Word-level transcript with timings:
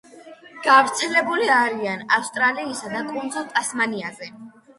გავრცელებული 0.67 1.49
არიან 1.55 2.01
ავსტრალიასა 2.17 2.91
და 2.97 3.05
კუნძულ 3.11 3.47
ტასმანიაზე. 3.53 4.33